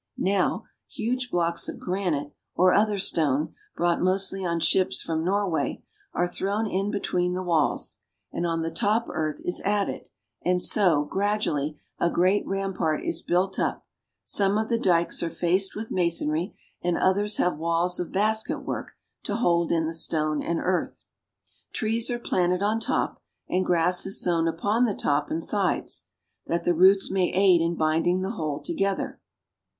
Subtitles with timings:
[0.17, 5.83] Now, huge blocks of granite or other stone, brought mostly on ships from Nor way,
[6.13, 7.97] are thrown in between the walls,
[8.31, 10.01] and on the top earth is added,
[10.41, 13.85] and so, gradually, a great rampart is built up.
[14.25, 18.93] Some of the dikes are faced with masonry, and others have walls of basketwork
[19.25, 21.03] to hold in the stone and earth.
[21.73, 26.07] Trees are planted on top, and grass is sown upon the top and sides,
[26.47, 29.19] that the roots may aid in binding the whole together.